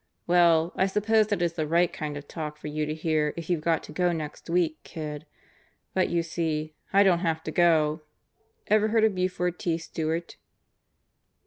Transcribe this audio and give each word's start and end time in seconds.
"Well, 0.25 0.73
I 0.75 0.87
suppose 0.87 1.27
that 1.27 1.43
is 1.43 1.53
the 1.53 1.67
right 1.67 1.93
kind 1.93 2.17
of 2.17 2.27
talk 2.27 2.57
for 2.57 2.67
you 2.69 2.87
to 2.87 2.95
hear 2.95 3.35
if 3.37 3.51
you've 3.51 3.61
got 3.61 3.83
to 3.83 3.91
go 3.91 4.11
next 4.11 4.49
week, 4.49 4.79
kid. 4.83 5.27
But 5.93 6.09
you 6.09 6.23
see, 6.23 6.73
I 6.91 7.03
don't 7.03 7.19
have 7.19 7.43
to 7.43 7.51
go. 7.51 8.01
Ever 8.65 8.87
hear 8.89 9.05
of 9.05 9.13
Buford 9.13 9.59
T. 9.59 9.77
Stewart?" 9.77 10.37